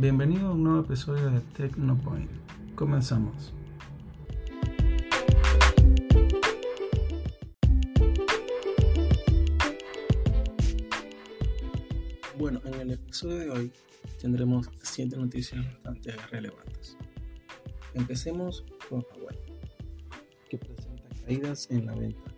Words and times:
Bienvenido 0.00 0.48
a 0.48 0.52
un 0.52 0.62
nuevo 0.62 0.80
episodio 0.80 1.30
de 1.30 1.40
Tecnopoint. 1.40 2.30
Comenzamos. 2.74 3.52
Bueno, 12.38 12.62
en 12.64 12.74
el 12.80 12.92
episodio 12.92 13.40
de 13.40 13.50
hoy 13.50 13.72
tendremos 14.18 14.70
7 14.80 15.18
noticias 15.18 15.62
bastante 15.66 16.12
relevantes. 16.30 16.96
Empecemos 17.92 18.64
con 18.88 19.00
Huawei, 19.00 19.36
que 20.48 20.56
presenta 20.56 21.10
caídas 21.26 21.70
en 21.70 21.84
la 21.84 21.94
venta. 21.94 22.32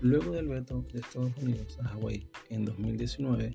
Luego 0.00 0.30
del 0.30 0.48
veto 0.48 0.82
de 0.94 1.00
Estados 1.00 1.36
Unidos 1.42 1.78
a 1.84 1.94
Huawei 1.98 2.26
en 2.48 2.64
2019, 2.64 3.54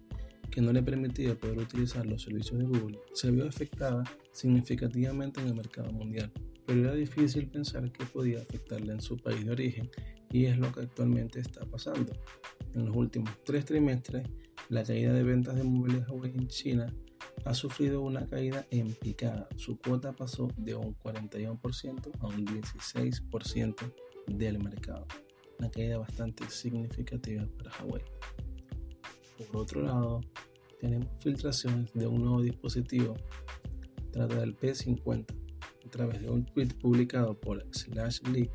que 0.52 0.62
no 0.62 0.74
le 0.74 0.84
permitía 0.84 1.34
poder 1.36 1.60
utilizar 1.60 2.06
los 2.06 2.24
servicios 2.24 2.60
de 2.60 2.66
Google, 2.66 3.00
se 3.14 3.32
vio 3.32 3.48
afectada 3.48 4.04
significativamente 4.32 5.42
en 5.42 5.48
el 5.48 5.56
mercado 5.56 5.92
mundial, 5.92 6.32
pero 6.66 6.82
era 6.82 6.94
difícil 6.94 7.48
pensar 7.48 7.92
que 7.92 8.06
podía 8.06 8.42
afectarle 8.42 8.94
en 8.94 9.02
su 9.02 9.18
país 9.18 9.46
de 9.46 9.52
origen 9.52 9.90
y 10.32 10.46
es 10.46 10.58
lo 10.58 10.72
que 10.72 10.82
actualmente 10.82 11.40
está 11.40 11.66
pasando. 11.66 12.14
En 12.74 12.86
los 12.86 12.96
últimos 12.96 13.32
tres 13.44 13.66
trimestres, 13.66 14.28
la 14.70 14.84
caída 14.84 15.14
de 15.14 15.24
ventas 15.24 15.56
de 15.56 15.64
móviles 15.64 16.08
Huawei 16.08 16.32
en 16.32 16.48
China 16.48 16.94
ha 17.46 17.54
sufrido 17.54 18.02
una 18.02 18.26
caída 18.28 18.66
en 18.72 18.94
picada. 18.94 19.48
Su 19.58 19.78
cuota 19.78 20.14
pasó 20.14 20.48
de 20.58 20.76
un 20.76 20.96
41% 20.96 22.12
a 22.20 22.28
un 22.28 22.46
16% 22.46 23.94
del 24.28 24.60
mercado. 24.60 25.08
Una 25.60 25.70
caída 25.70 25.98
bastante 25.98 26.50
significativa 26.50 27.46
para 27.58 27.84
Huawei. 27.84 28.04
Por 29.38 29.62
otro 29.62 29.82
lado, 29.82 30.22
tenemos 30.82 31.08
filtraciones 31.20 31.94
de 31.94 32.08
un 32.08 32.24
nuevo 32.24 32.42
dispositivo. 32.42 33.16
Trata 34.12 34.40
del 34.40 34.58
P50. 34.58 35.26
A 35.86 35.90
través 35.92 36.22
de 36.22 36.30
un 36.30 36.44
tweet 36.46 36.70
publicado 36.82 37.40
por 37.40 37.64
Slash 37.72 38.22
Leak, 38.32 38.52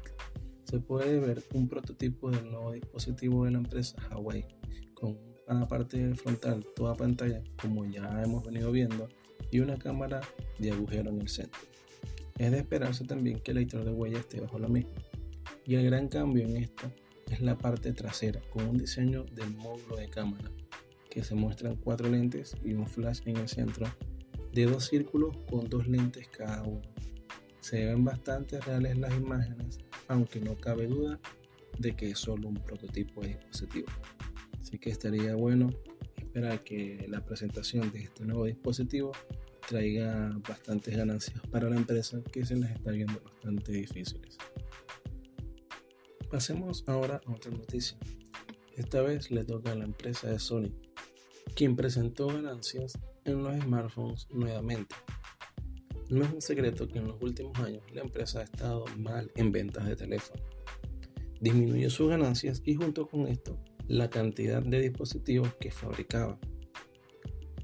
se 0.64 0.80
puede 0.80 1.20
ver 1.20 1.44
un 1.54 1.68
prototipo 1.68 2.30
del 2.30 2.50
nuevo 2.50 2.72
dispositivo 2.72 3.44
de 3.44 3.52
la 3.52 3.58
empresa 3.58 3.96
Huawei 4.10 4.44
con 4.94 5.16
una 5.46 5.68
parte 5.68 6.14
frontal 6.14 6.66
toda 6.74 6.94
pantalla 6.94 7.42
como 7.60 7.84
ya 7.84 8.22
hemos 8.22 8.42
venido 8.42 8.72
viendo 8.72 9.08
y 9.52 9.60
una 9.60 9.76
cámara 9.78 10.20
de 10.58 10.72
agujero 10.72 11.10
en 11.10 11.20
el 11.20 11.28
centro. 11.28 11.60
Es 12.38 12.50
de 12.50 12.58
esperarse 12.58 13.04
también 13.04 13.38
que 13.38 13.52
el 13.52 13.58
lector 13.58 13.84
de 13.84 13.92
huella 13.92 14.18
esté 14.18 14.40
bajo 14.40 14.58
la 14.58 14.68
misma. 14.68 14.90
Y 15.64 15.76
el 15.76 15.84
gran 15.84 16.08
cambio 16.08 16.44
en 16.44 16.56
esta 16.56 16.90
es 17.30 17.40
la 17.40 17.56
parte 17.56 17.92
trasera 17.92 18.40
con 18.52 18.66
un 18.66 18.78
diseño 18.78 19.24
del 19.24 19.54
módulo 19.54 19.96
de 19.96 20.08
cámara 20.08 20.50
que 21.16 21.24
se 21.24 21.34
muestran 21.34 21.76
cuatro 21.76 22.10
lentes 22.10 22.54
y 22.62 22.74
un 22.74 22.86
flash 22.86 23.20
en 23.24 23.38
el 23.38 23.48
centro 23.48 23.86
de 24.52 24.66
dos 24.66 24.84
círculos 24.84 25.34
con 25.48 25.66
dos 25.66 25.88
lentes 25.88 26.28
cada 26.28 26.62
uno. 26.62 26.82
Se 27.60 27.86
ven 27.86 28.04
bastante 28.04 28.60
reales 28.60 28.98
las 28.98 29.14
imágenes, 29.14 29.78
aunque 30.08 30.40
no 30.40 30.58
cabe 30.58 30.86
duda 30.86 31.18
de 31.78 31.96
que 31.96 32.10
es 32.10 32.18
solo 32.18 32.48
un 32.48 32.56
prototipo 32.56 33.22
de 33.22 33.28
dispositivo. 33.28 33.88
Así 34.60 34.78
que 34.78 34.90
estaría 34.90 35.34
bueno 35.34 35.70
esperar 36.18 36.62
que 36.62 37.06
la 37.08 37.24
presentación 37.24 37.90
de 37.92 38.02
este 38.02 38.26
nuevo 38.26 38.44
dispositivo 38.44 39.12
traiga 39.66 40.38
bastantes 40.46 40.98
ganancias 40.98 41.40
para 41.50 41.70
la 41.70 41.76
empresa 41.76 42.22
que 42.30 42.44
se 42.44 42.56
les 42.56 42.72
está 42.72 42.90
viendo 42.90 43.18
bastante 43.24 43.72
difíciles. 43.72 44.36
Pasemos 46.30 46.84
ahora 46.86 47.22
a 47.24 47.32
otra 47.32 47.52
noticia. 47.52 47.96
Esta 48.74 49.00
vez 49.00 49.30
le 49.30 49.46
toca 49.46 49.72
a 49.72 49.74
la 49.76 49.86
empresa 49.86 50.28
de 50.28 50.38
Sony, 50.38 50.70
quien 51.56 51.74
presentó 51.74 52.26
ganancias 52.26 52.98
en 53.24 53.42
los 53.42 53.58
smartphones 53.62 54.28
nuevamente. 54.30 54.94
No 56.10 56.22
es 56.22 56.32
un 56.32 56.42
secreto 56.42 56.86
que 56.86 56.98
en 56.98 57.08
los 57.08 57.20
últimos 57.20 57.58
años 57.58 57.82
la 57.92 58.02
empresa 58.02 58.40
ha 58.40 58.44
estado 58.44 58.84
mal 58.98 59.32
en 59.34 59.50
ventas 59.50 59.86
de 59.86 59.96
teléfono. 59.96 60.42
Disminuyó 61.40 61.88
sus 61.88 62.10
ganancias 62.10 62.60
y 62.64 62.74
junto 62.74 63.08
con 63.08 63.26
esto 63.26 63.58
la 63.88 64.10
cantidad 64.10 64.62
de 64.62 64.80
dispositivos 64.82 65.54
que 65.54 65.70
fabricaba. 65.70 66.38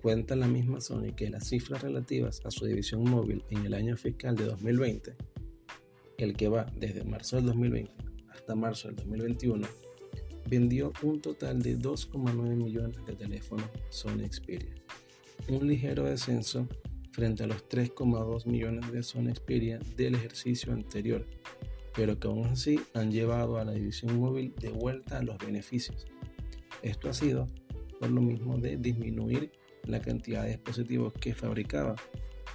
Cuenta 0.01 0.37
la 0.37 0.49
misma 0.49 0.81
Sony 0.81 1.15
que 1.15 1.29
las 1.29 1.49
cifras 1.49 1.83
relativas 1.83 2.41
a 2.47 2.51
su 2.51 2.65
división 2.65 3.05
móvil 3.05 3.45
en 3.51 3.67
el 3.67 3.75
año 3.75 3.97
fiscal 3.99 4.35
de 4.37 4.47
2020, 4.47 5.15
el 6.17 6.35
que 6.35 6.49
va 6.49 6.65
desde 6.77 7.05
marzo 7.05 7.37
del 7.37 7.47
2020 7.47 7.93
hasta 8.31 8.55
marzo 8.55 8.89
del 8.89 8.97
2021, 8.97 9.69
vendió 10.49 10.93
un 11.03 11.21
total 11.21 11.63
de 11.63 11.79
2,9 11.79 12.35
millones 12.57 13.05
de 13.07 13.15
teléfonos 13.15 13.67
Sony 13.91 14.27
Xperia, 14.31 14.75
un 15.49 15.67
ligero 15.67 16.05
descenso 16.05 16.69
frente 17.13 17.45
a 17.45 17.47
los 17.47 17.69
3,2 17.69 18.47
millones 18.47 18.91
de 18.91 19.03
Sony 19.03 19.35
Xperia 19.35 19.79
del 19.97 20.15
ejercicio 20.15 20.73
anterior, 20.73 21.27
pero 21.95 22.19
que 22.19 22.29
aún 22.29 22.47
así 22.47 22.81
han 22.95 23.13
llevado 23.13 23.59
a 23.59 23.65
la 23.65 23.73
división 23.73 24.19
móvil 24.19 24.55
de 24.61 24.71
vuelta 24.71 25.19
a 25.19 25.23
los 25.23 25.39
beneficios. 25.39 26.07
Esto 26.83 27.11
ha 27.11 27.15
sido 27.15 27.49
por 28.01 28.11
lo 28.11 28.21
mismo 28.21 28.59
de 28.59 28.77
disminuir 28.77 29.53
la 29.85 30.01
cantidad 30.01 30.43
de 30.43 30.51
dispositivos 30.51 31.13
que 31.15 31.35
fabricaba, 31.35 31.97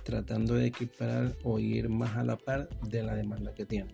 tratando 0.03 0.55
de 0.55 0.67
equiparar 0.67 1.37
o 1.43 1.59
ir 1.59 1.89
más 1.89 2.15
a 2.15 2.23
la 2.23 2.37
par 2.37 2.69
de 2.81 3.03
la 3.03 3.15
demanda 3.15 3.53
que 3.53 3.65
tiene. 3.65 3.93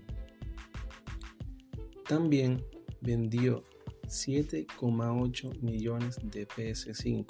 También 2.08 2.64
vendió 3.02 3.64
7,8 4.08 5.62
millones 5.62 6.18
de 6.24 6.47
PS5, 6.47 7.28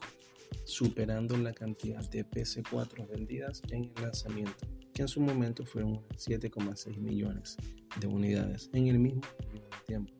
superando 0.66 1.38
la 1.38 1.54
cantidad 1.54 2.08
de 2.10 2.26
PS4 2.26 3.08
vendidas 3.08 3.62
en 3.70 3.86
el 3.86 4.04
lanzamiento, 4.04 4.68
que 4.94 5.02
en 5.02 5.08
su 5.08 5.22
momento 5.22 5.66
fueron 5.66 6.02
7,6 6.18 6.98
millones 6.98 7.58
de 8.00 8.08
unidades 8.08 8.70
en 8.74 8.88
el 8.88 9.00
mismo 9.00 9.22
tiempo, 9.88 10.14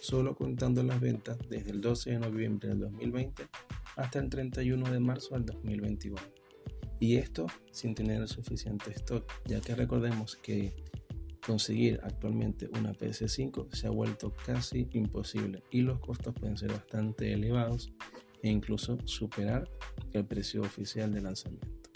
solo 0.00 0.34
contando 0.34 0.82
las 0.82 1.00
ventas 1.00 1.38
desde 1.48 1.70
el 1.70 1.80
12 1.80 2.10
de 2.10 2.18
noviembre 2.18 2.68
del 2.68 2.80
2020 2.80 3.46
hasta 3.96 4.18
el 4.20 4.28
31 4.28 4.90
de 4.90 5.00
marzo 5.00 5.34
del 5.34 5.46
2021. 5.46 6.16
Y 7.00 7.16
esto 7.16 7.46
sin 7.70 7.94
tener 7.94 8.22
el 8.22 8.28
suficiente 8.28 8.90
stock, 8.90 9.24
ya 9.46 9.60
que 9.60 9.74
recordemos 9.74 10.36
que 10.36 10.74
Conseguir 11.48 11.98
actualmente 12.02 12.68
una 12.78 12.92
PS5 12.92 13.72
se 13.72 13.86
ha 13.86 13.90
vuelto 13.90 14.34
casi 14.44 14.86
imposible 14.92 15.62
y 15.70 15.80
los 15.80 15.98
costos 15.98 16.34
pueden 16.34 16.58
ser 16.58 16.70
bastante 16.72 17.32
elevados 17.32 17.90
e 18.42 18.50
incluso 18.50 18.98
superar 19.06 19.66
el 20.12 20.26
precio 20.26 20.60
oficial 20.60 21.10
de 21.10 21.22
lanzamiento. 21.22 21.90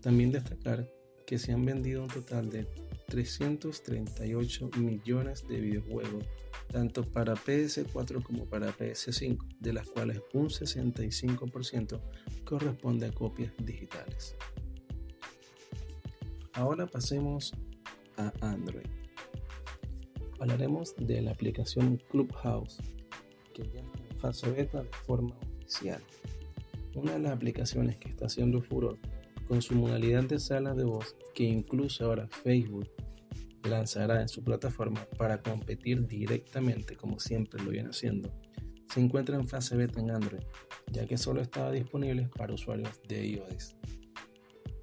También 0.00 0.32
destacar 0.32 0.90
que 1.26 1.38
se 1.38 1.52
han 1.52 1.66
vendido 1.66 2.04
un 2.04 2.08
total 2.08 2.48
de 2.48 2.66
338 3.08 4.70
millones 4.78 5.46
de 5.46 5.60
videojuegos, 5.60 6.24
tanto 6.72 7.02
para 7.02 7.34
PS4 7.34 8.22
como 8.22 8.46
para 8.46 8.72
PS5, 8.72 9.46
de 9.60 9.72
las 9.74 9.86
cuales 9.90 10.22
un 10.32 10.48
65% 10.48 12.00
corresponde 12.46 13.08
a 13.08 13.12
copias 13.12 13.52
digitales. 13.58 14.36
Ahora 16.58 16.88
pasemos 16.88 17.52
a 18.16 18.32
Android. 18.40 18.88
Hablaremos 20.40 20.92
de 20.96 21.22
la 21.22 21.30
aplicación 21.30 22.02
Clubhouse, 22.10 22.78
que 23.54 23.62
ya 23.62 23.80
está 23.80 23.98
en 24.10 24.18
fase 24.18 24.50
beta 24.50 24.82
de 24.82 24.90
forma 25.06 25.36
oficial. 25.60 26.02
Una 26.96 27.12
de 27.12 27.20
las 27.20 27.32
aplicaciones 27.32 27.96
que 27.98 28.08
está 28.08 28.26
haciendo 28.26 28.60
furor 28.60 28.98
con 29.46 29.62
su 29.62 29.76
modalidad 29.76 30.24
de 30.24 30.40
sala 30.40 30.74
de 30.74 30.82
voz, 30.82 31.14
que 31.32 31.44
incluso 31.44 32.06
ahora 32.06 32.26
Facebook 32.26 32.88
lanzará 33.62 34.20
en 34.20 34.28
su 34.28 34.42
plataforma 34.42 35.06
para 35.16 35.40
competir 35.40 36.08
directamente 36.08 36.96
como 36.96 37.20
siempre 37.20 37.62
lo 37.62 37.70
viene 37.70 37.90
haciendo, 37.90 38.32
se 38.92 38.98
encuentra 38.98 39.36
en 39.36 39.46
fase 39.46 39.76
beta 39.76 40.00
en 40.00 40.10
Android, 40.10 40.42
ya 40.90 41.06
que 41.06 41.18
solo 41.18 41.40
estaba 41.40 41.70
disponible 41.70 42.28
para 42.36 42.52
usuarios 42.52 43.00
de 43.06 43.28
iOS. 43.28 43.76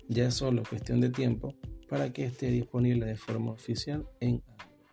Ya 0.08 0.28
es 0.28 0.36
solo 0.36 0.64
cuestión 0.70 1.02
de 1.02 1.10
tiempo 1.10 1.54
para 1.96 2.12
que 2.12 2.26
esté 2.26 2.48
disponible 2.48 3.06
de 3.06 3.16
forma 3.16 3.54
oficial 3.54 4.06
en 4.20 4.44
Android. 4.60 4.86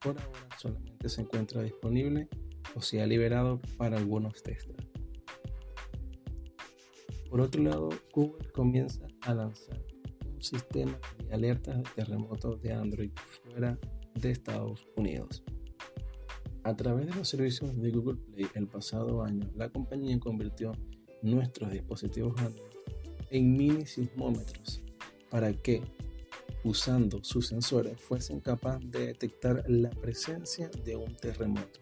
Por 0.00 0.16
ahora 0.20 0.56
solamente 0.56 1.08
se 1.08 1.22
encuentra 1.22 1.64
disponible 1.64 2.28
o 2.76 2.80
se 2.80 3.02
ha 3.02 3.06
liberado 3.08 3.60
para 3.76 3.96
algunos 3.96 4.40
testers. 4.40 4.86
Por 7.28 7.40
otro 7.40 7.60
lado, 7.60 7.88
Google 8.14 8.52
comienza 8.52 9.04
a 9.22 9.34
lanzar 9.34 9.82
un 10.32 10.40
sistema 10.40 10.96
de 11.26 11.34
alertas 11.34 11.76
de 11.78 11.90
terremotos 11.96 12.62
de 12.62 12.72
Android 12.72 13.10
fuera 13.42 13.76
de 14.14 14.30
Estados 14.30 14.86
Unidos. 14.94 15.42
A 16.62 16.76
través 16.76 17.08
de 17.08 17.16
los 17.16 17.28
servicios 17.28 17.76
de 17.76 17.90
Google 17.90 18.20
Play 18.32 18.46
el 18.54 18.68
pasado 18.68 19.24
año, 19.24 19.44
la 19.56 19.70
compañía 19.70 20.16
convirtió 20.20 20.70
nuestros 21.22 21.72
dispositivos 21.72 22.40
Android 22.40 22.70
en 23.30 23.56
mini 23.56 23.86
sismómetros 23.86 24.86
para 25.30 25.52
que, 25.52 25.82
usando 26.66 27.22
sus 27.22 27.46
sensores, 27.46 28.00
fuesen 28.00 28.40
capaces 28.40 28.90
de 28.90 29.06
detectar 29.06 29.64
la 29.68 29.90
presencia 29.90 30.68
de 30.84 30.96
un 30.96 31.14
terremoto. 31.16 31.80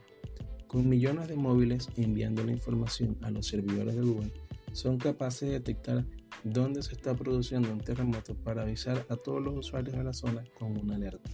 Con 0.66 0.88
millones 0.88 1.28
de 1.28 1.36
móviles 1.36 1.88
enviando 1.96 2.44
la 2.44 2.52
información 2.52 3.16
a 3.22 3.30
los 3.30 3.46
servidores 3.46 3.94
de 3.96 4.02
Google, 4.02 4.32
son 4.72 4.98
capaces 4.98 5.48
de 5.48 5.54
detectar 5.54 6.04
dónde 6.42 6.82
se 6.82 6.92
está 6.92 7.14
produciendo 7.14 7.72
un 7.72 7.80
terremoto 7.80 8.34
para 8.34 8.62
avisar 8.62 9.06
a 9.08 9.16
todos 9.16 9.42
los 9.42 9.56
usuarios 9.56 9.96
de 9.96 10.04
la 10.04 10.12
zona 10.12 10.44
con 10.58 10.76
una 10.76 10.96
alerta. 10.96 11.30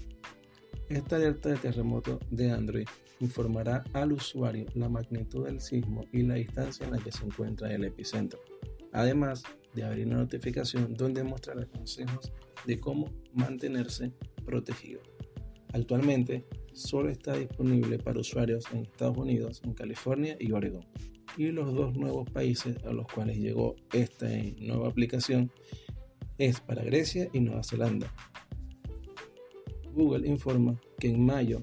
Esta 0.88 1.16
alerta 1.16 1.48
de 1.48 1.56
terremoto 1.56 2.20
de 2.30 2.50
Android 2.50 2.86
informará 3.20 3.84
al 3.92 4.12
usuario 4.12 4.66
la 4.74 4.88
magnitud 4.88 5.46
del 5.46 5.60
sismo 5.60 6.04
y 6.12 6.22
la 6.22 6.34
distancia 6.34 6.86
en 6.86 6.92
la 6.92 6.98
que 6.98 7.12
se 7.12 7.24
encuentra 7.24 7.72
el 7.72 7.84
epicentro, 7.84 8.40
además 8.92 9.42
de 9.74 9.84
abrir 9.84 10.06
una 10.06 10.18
notificación 10.18 10.94
donde 10.94 11.22
mostrará 11.22 11.64
consejos 11.66 12.32
de 12.66 12.78
cómo 12.78 13.10
mantenerse 13.32 14.12
protegido. 14.44 15.00
Actualmente 15.72 16.44
solo 16.72 17.10
está 17.10 17.34
disponible 17.34 17.98
para 17.98 18.20
usuarios 18.20 18.64
en 18.72 18.80
Estados 18.80 19.16
Unidos, 19.16 19.60
en 19.64 19.74
California 19.74 20.36
y 20.40 20.52
Oregon. 20.52 20.84
Y 21.36 21.52
los 21.52 21.72
dos 21.72 21.96
nuevos 21.96 22.28
países 22.30 22.76
a 22.84 22.92
los 22.92 23.06
cuales 23.06 23.38
llegó 23.38 23.76
esta 23.92 24.28
nueva 24.58 24.88
aplicación 24.88 25.52
es 26.38 26.60
para 26.60 26.82
Grecia 26.82 27.28
y 27.32 27.40
Nueva 27.40 27.62
Zelanda, 27.62 28.12
Google 29.94 30.26
informa 30.28 30.80
que 30.98 31.08
en 31.08 31.24
mayo 31.24 31.62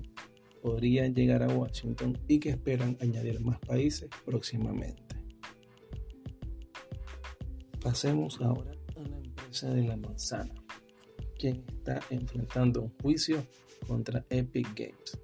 podrían 0.61 1.13
llegar 1.13 1.43
a 1.43 1.47
Washington 1.47 2.17
y 2.27 2.39
que 2.39 2.49
esperan 2.49 2.97
añadir 3.01 3.39
más 3.39 3.59
países 3.59 4.09
próximamente. 4.25 5.06
Pasemos 7.81 8.39
ahora 8.41 8.71
a 8.95 9.09
la 9.09 9.17
empresa 9.17 9.69
de 9.69 9.83
la 9.83 9.97
manzana, 9.97 10.53
quien 11.37 11.63
está 11.67 11.99
enfrentando 12.09 12.81
un 12.81 12.93
juicio 13.01 13.45
contra 13.87 14.25
Epic 14.29 14.67
Games. 14.75 15.19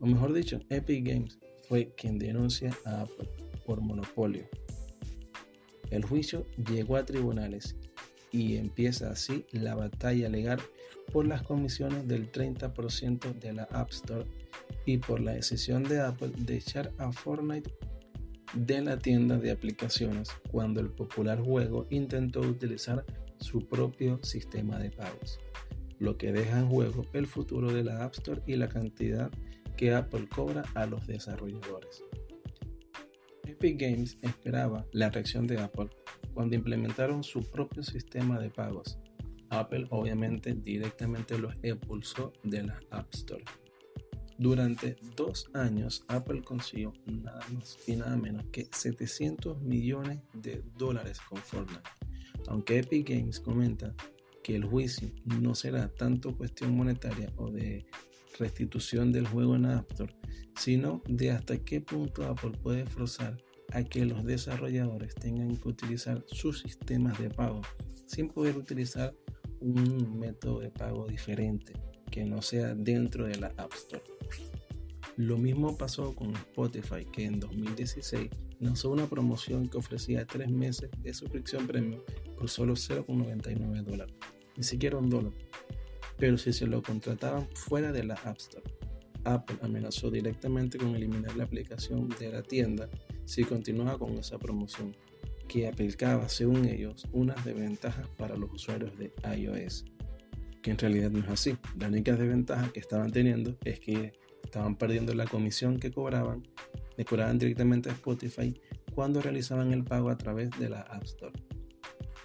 O 0.00 0.06
mejor 0.06 0.32
dicho, 0.32 0.60
Epic 0.70 1.06
Games 1.06 1.38
fue 1.68 1.92
quien 1.96 2.18
denuncia 2.18 2.76
a 2.84 3.02
Apple 3.02 3.28
por 3.66 3.80
monopolio. 3.80 4.48
El 5.90 6.04
juicio 6.04 6.46
llegó 6.70 6.96
a 6.96 7.04
tribunales 7.04 7.76
y 8.32 8.56
empieza 8.56 9.10
así 9.10 9.44
la 9.52 9.74
batalla 9.74 10.28
legal 10.28 10.60
por 11.12 11.26
las 11.26 11.42
comisiones 11.42 12.06
del 12.06 12.30
30% 12.30 13.38
de 13.38 13.52
la 13.52 13.64
App 13.64 13.90
Store 13.90 14.24
y 14.86 14.98
por 14.98 15.20
la 15.20 15.32
decisión 15.32 15.82
de 15.82 16.00
Apple 16.00 16.32
de 16.36 16.56
echar 16.56 16.92
a 16.98 17.12
Fortnite 17.12 17.70
de 18.54 18.80
la 18.82 18.98
tienda 18.98 19.38
de 19.38 19.50
aplicaciones 19.50 20.30
cuando 20.50 20.80
el 20.80 20.90
popular 20.90 21.40
juego 21.40 21.86
intentó 21.90 22.40
utilizar 22.40 23.04
su 23.38 23.66
propio 23.68 24.18
sistema 24.22 24.78
de 24.78 24.90
pagos, 24.90 25.38
lo 25.98 26.16
que 26.16 26.32
deja 26.32 26.58
en 26.58 26.68
juego 26.68 27.06
el 27.12 27.26
futuro 27.26 27.72
de 27.72 27.84
la 27.84 28.04
App 28.04 28.14
Store 28.14 28.42
y 28.46 28.56
la 28.56 28.68
cantidad 28.68 29.30
que 29.76 29.94
Apple 29.94 30.28
cobra 30.28 30.64
a 30.74 30.86
los 30.86 31.06
desarrolladores. 31.06 32.04
Epic 33.46 33.80
Games 33.80 34.18
esperaba 34.22 34.86
la 34.92 35.10
reacción 35.10 35.46
de 35.46 35.58
Apple 35.58 35.88
cuando 36.34 36.56
implementaron 36.56 37.22
su 37.22 37.42
propio 37.50 37.82
sistema 37.82 38.38
de 38.38 38.50
pagos. 38.50 38.98
Apple 39.50 39.86
obviamente 39.90 40.54
directamente 40.54 41.38
los 41.38 41.54
expulsó 41.62 42.32
de 42.44 42.62
la 42.64 42.80
App 42.90 43.12
Store. 43.14 43.44
Durante 44.40 44.96
dos 45.18 45.50
años 45.52 46.02
Apple 46.08 46.40
consiguió 46.40 46.94
nada 47.04 47.46
más 47.52 47.76
y 47.86 47.94
nada 47.94 48.16
menos 48.16 48.46
que 48.50 48.70
700 48.72 49.60
millones 49.60 50.20
de 50.32 50.64
dólares 50.78 51.20
con 51.28 51.36
Fortnite. 51.42 51.82
Aunque 52.48 52.78
Epic 52.78 53.10
Games 53.10 53.38
comenta 53.38 53.94
que 54.42 54.56
el 54.56 54.64
juicio 54.64 55.10
no 55.26 55.54
será 55.54 55.88
tanto 55.88 56.34
cuestión 56.34 56.74
monetaria 56.74 57.30
o 57.36 57.50
de 57.50 57.84
restitución 58.38 59.12
del 59.12 59.28
juego 59.28 59.56
en 59.56 59.66
App 59.66 59.90
Store, 59.90 60.16
sino 60.56 61.02
de 61.06 61.32
hasta 61.32 61.58
qué 61.58 61.82
punto 61.82 62.24
Apple 62.24 62.52
puede 62.62 62.86
forzar 62.86 63.36
a 63.72 63.82
que 63.84 64.06
los 64.06 64.24
desarrolladores 64.24 65.14
tengan 65.16 65.54
que 65.54 65.68
utilizar 65.68 66.24
sus 66.28 66.60
sistemas 66.60 67.18
de 67.18 67.28
pago 67.28 67.60
sin 68.06 68.28
poder 68.28 68.56
utilizar 68.56 69.14
un 69.60 70.18
método 70.18 70.60
de 70.60 70.70
pago 70.70 71.06
diferente 71.06 71.74
que 72.10 72.24
no 72.24 72.40
sea 72.40 72.74
dentro 72.74 73.26
de 73.26 73.36
la 73.36 73.52
App 73.58 73.74
Store. 73.74 74.09
Lo 75.20 75.36
mismo 75.36 75.76
pasó 75.76 76.14
con 76.14 76.34
Spotify, 76.34 77.04
que 77.04 77.26
en 77.26 77.40
2016 77.40 78.30
lanzó 78.58 78.88
una 78.88 79.06
promoción 79.06 79.68
que 79.68 79.76
ofrecía 79.76 80.26
tres 80.26 80.48
meses 80.48 80.88
de 81.02 81.12
suscripción 81.12 81.66
premium 81.66 82.00
por 82.38 82.48
solo 82.48 82.72
0,99 82.72 83.84
dólares, 83.84 84.14
ni 84.56 84.62
siquiera 84.62 84.96
un 84.96 85.10
dólar, 85.10 85.34
pero 86.16 86.38
si 86.38 86.54
se 86.54 86.66
lo 86.66 86.82
contrataban 86.82 87.46
fuera 87.54 87.92
de 87.92 88.04
la 88.04 88.14
App 88.14 88.38
Store. 88.38 88.64
Apple 89.24 89.58
amenazó 89.60 90.10
directamente 90.10 90.78
con 90.78 90.96
eliminar 90.96 91.36
la 91.36 91.44
aplicación 91.44 92.08
de 92.18 92.32
la 92.32 92.42
tienda 92.42 92.88
si 93.26 93.44
continuaba 93.44 93.98
con 93.98 94.14
esa 94.14 94.38
promoción, 94.38 94.96
que 95.48 95.68
aplicaba, 95.68 96.30
según 96.30 96.64
ellos, 96.64 97.06
unas 97.12 97.44
desventajas 97.44 98.08
para 98.16 98.38
los 98.38 98.50
usuarios 98.54 98.98
de 98.98 99.12
iOS, 99.36 99.84
que 100.62 100.70
en 100.70 100.78
realidad 100.78 101.10
no 101.10 101.18
es 101.18 101.28
así. 101.28 101.58
La 101.78 101.88
única 101.88 102.16
desventaja 102.16 102.72
que 102.72 102.80
estaban 102.80 103.12
teniendo 103.12 103.58
es 103.66 103.80
que 103.80 104.18
estaban 104.42 104.76
perdiendo 104.76 105.14
la 105.14 105.26
comisión 105.26 105.78
que 105.78 105.90
cobraban, 105.90 106.46
le 106.96 107.04
cobraban 107.04 107.38
directamente 107.38 107.90
a 107.90 107.92
Spotify 107.92 108.60
cuando 108.94 109.20
realizaban 109.20 109.72
el 109.72 109.84
pago 109.84 110.10
a 110.10 110.18
través 110.18 110.50
de 110.58 110.68
la 110.68 110.80
App 110.82 111.04
Store. 111.04 111.32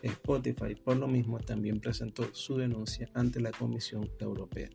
Spotify, 0.02 0.76
por 0.76 0.98
lo 0.98 1.08
mismo, 1.08 1.40
también 1.40 1.80
presentó 1.80 2.28
su 2.34 2.58
denuncia 2.58 3.10
ante 3.14 3.40
la 3.40 3.52
Comisión 3.52 4.10
Europea. 4.20 4.70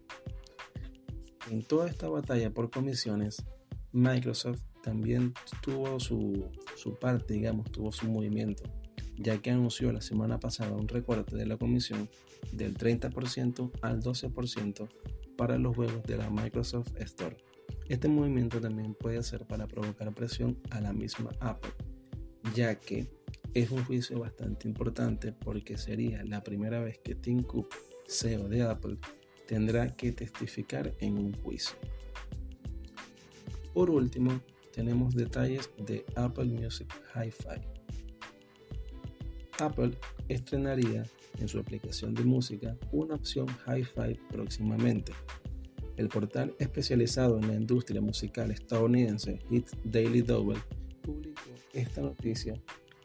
En 1.50 1.62
toda 1.62 1.88
esta 1.88 2.08
batalla 2.08 2.50
por 2.50 2.70
comisiones, 2.70 3.44
Microsoft 3.92 4.60
también 4.82 5.34
tuvo 5.62 6.00
su, 6.00 6.48
parte, 7.00 7.34
digamos, 7.34 7.70
tuvo 7.70 7.92
su 7.92 8.08
movimiento, 8.08 8.62
ya 9.16 9.38
que 9.38 9.50
anunció 9.50 9.92
la 9.92 10.00
semana 10.00 10.38
pasada 10.38 10.72
un 10.72 10.88
recorte 10.88 11.36
de 11.36 11.46
la 11.46 11.56
comisión 11.56 12.08
del 12.52 12.76
30% 12.76 13.70
al 13.82 14.02
12% 14.02 14.88
para 15.40 15.56
los 15.56 15.74
juegos 15.74 16.02
de 16.02 16.18
la 16.18 16.28
Microsoft 16.28 16.94
Store. 16.98 17.34
Este 17.88 18.08
movimiento 18.08 18.60
también 18.60 18.92
puede 18.92 19.22
ser 19.22 19.46
para 19.46 19.66
provocar 19.66 20.14
presión 20.14 20.60
a 20.68 20.82
la 20.82 20.92
misma 20.92 21.30
Apple, 21.40 21.72
ya 22.54 22.74
que 22.74 23.10
es 23.54 23.70
un 23.70 23.82
juicio 23.86 24.18
bastante 24.18 24.68
importante 24.68 25.32
porque 25.32 25.78
sería 25.78 26.22
la 26.24 26.42
primera 26.42 26.82
vez 26.82 26.98
que 26.98 27.14
Tim 27.14 27.42
Cook, 27.42 27.74
CEO 28.06 28.50
de 28.50 28.60
Apple, 28.60 28.98
tendrá 29.48 29.96
que 29.96 30.12
testificar 30.12 30.94
en 30.98 31.16
un 31.16 31.32
juicio. 31.40 31.78
Por 33.72 33.88
último, 33.88 34.42
tenemos 34.74 35.14
detalles 35.14 35.70
de 35.78 36.04
Apple 36.16 36.50
Music 36.50 36.92
Hi-Fi. 37.14 37.62
Apple 39.58 39.92
estrenaría 40.28 41.04
en 41.40 41.48
su 41.48 41.58
aplicación 41.58 42.14
de 42.14 42.24
música 42.24 42.76
una 42.92 43.14
opción 43.14 43.46
Hi-Fi 43.66 44.18
próximamente. 44.30 45.12
El 45.96 46.08
portal 46.08 46.54
especializado 46.58 47.38
en 47.38 47.48
la 47.48 47.54
industria 47.54 48.00
musical 48.00 48.50
estadounidense 48.50 49.38
Hits 49.50 49.72
Daily 49.84 50.22
Double 50.22 50.58
publicó 51.02 51.50
esta 51.72 52.02
noticia 52.02 52.54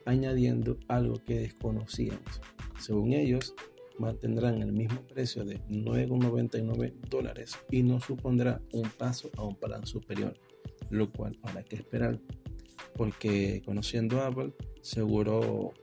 añadiendo 0.06 0.78
algo 0.88 1.16
que 1.26 1.40
desconocíamos. 1.40 2.42
Según 2.80 3.14
ellos, 3.14 3.56
mantendrán 3.98 4.62
el 4.62 4.72
mismo 4.72 5.02
precio 5.08 5.44
de 5.46 5.60
9,99 5.68 6.94
dólares 7.10 7.58
y 7.72 7.82
no 7.84 8.00
supondrá 8.00 8.62
un 8.74 8.90
paso 8.90 9.30
a 9.38 9.44
un 9.44 9.56
plan 9.56 9.86
superior 9.86 10.38
lo 10.90 11.12
cual 11.12 11.38
habrá 11.44 11.64
que 11.64 11.76
esperar 11.76 12.20
porque 12.96 13.62
conociendo 13.66 14.22
Apple 14.22 14.54
seguro 14.82 15.74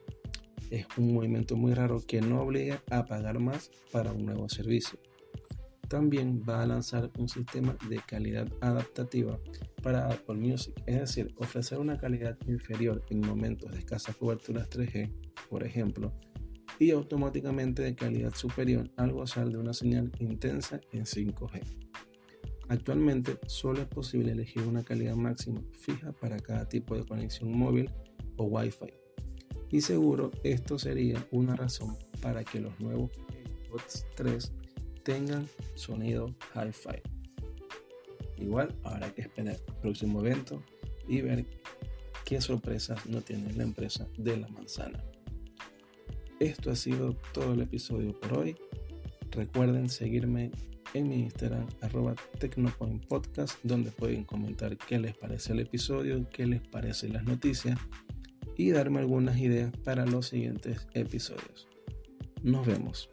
es 0.73 0.87
un 0.97 1.13
movimiento 1.13 1.55
muy 1.55 1.75
raro 1.75 2.01
que 2.07 2.23
no 2.23 2.41
obliga 2.41 2.83
a 2.91 3.05
pagar 3.05 3.39
más 3.39 3.71
para 3.93 4.11
un 4.11 4.25
nuevo 4.25 4.49
servicio. 4.49 4.99
También 5.89 6.43
va 6.49 6.63
a 6.63 6.67
lanzar 6.67 7.11
un 7.19 7.29
sistema 7.29 7.77
de 7.91 8.01
calidad 8.07 8.49
adaptativa 8.63 9.39
para 9.83 10.09
Apple 10.09 10.37
Music, 10.37 10.73
es 10.87 11.01
decir, 11.01 11.35
ofrecer 11.37 11.79
una 11.79 11.99
calidad 11.99 12.39
inferior 12.47 13.05
en 13.11 13.21
momentos 13.21 13.71
de 13.71 13.81
escasa 13.81 14.15
cobertura 14.15 14.67
3G, 14.67 15.13
por 15.51 15.63
ejemplo, 15.63 16.11
y 16.79 16.91
automáticamente 16.91 17.83
de 17.83 17.95
calidad 17.95 18.33
superior 18.35 18.91
al 18.97 19.13
gozar 19.13 19.51
de 19.51 19.59
una 19.59 19.75
señal 19.75 20.11
intensa 20.21 20.81
en 20.93 21.05
5G. 21.05 21.61
Actualmente 22.71 23.39
solo 23.47 23.83
es 23.83 23.89
posible 23.89 24.33
elegir 24.33 24.63
una 24.63 24.83
calidad 24.83 25.17
máxima 25.17 25.61
fija 25.73 26.13
para 26.13 26.39
cada 26.39 26.67
tipo 26.67 26.97
de 26.97 27.05
conexión 27.05 27.53
móvil 27.53 27.91
o 28.39 28.45
Wi-Fi. 28.45 29.02
Y 29.73 29.81
seguro 29.81 30.31
esto 30.45 30.79
sería 30.79 31.27
una 31.31 31.57
razón 31.57 31.97
para 32.21 32.45
que 32.45 32.61
los 32.61 32.79
nuevos 32.79 33.11
AirPods 33.33 34.07
3 34.17 34.53
tengan 35.03 35.49
sonido 35.75 36.27
Hi-Fi. 36.55 37.01
Igual 38.37 38.77
habrá 38.85 39.11
que 39.15 39.23
esperar 39.23 39.57
el 39.57 39.75
próximo 39.77 40.21
evento 40.21 40.63
y 41.09 41.23
ver 41.23 41.47
qué 42.27 42.39
sorpresas 42.43 43.07
no 43.07 43.23
tiene 43.23 43.51
la 43.55 43.63
empresa 43.63 44.07
de 44.19 44.37
la 44.37 44.49
manzana. 44.49 45.03
Esto 46.39 46.71
ha 46.71 46.77
sido 46.77 47.17
todo 47.33 47.55
el 47.55 47.63
episodio 47.63 48.13
por 48.21 48.41
hoy. 48.41 48.57
Recuerden 49.31 49.89
seguirme 49.89 50.51
en 50.93 51.09
mi 51.09 51.21
Instagram, 51.21 51.67
arroba 51.81 52.15
Tecnopointpodcast, 52.39 53.59
donde 53.63 53.91
pueden 53.91 54.25
comentar 54.25 54.77
qué 54.77 54.99
les 54.99 55.17
parece 55.17 55.55
el 55.55 55.61
episodio, 55.61 56.29
qué 56.29 56.45
les 56.45 56.61
parecen 56.61 57.15
las 57.15 57.25
noticias 57.25 57.79
y 58.63 58.71
darme 58.71 59.01
algunas 59.01 59.39
ideas 59.39 59.73
para 59.85 60.07
los 60.07 60.29
siguientes 60.29 60.87
episodios. 60.95 61.67
Nos 62.43 62.65
vemos. 62.65 63.11